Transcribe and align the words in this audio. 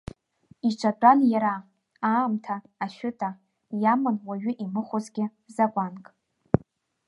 Иаҿатәан 0.65 1.19
иара, 1.33 1.53
аамҭа, 2.11 2.55
ашәыта, 2.83 3.29
иаман 3.83 4.17
уаҩы 4.27 4.51
имыхәозгьы 4.63 5.25
закәанк. 5.55 6.05